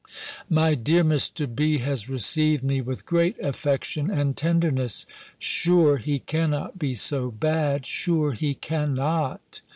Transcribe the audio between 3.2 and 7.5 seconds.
affection and tenderness. Sure he cannot be so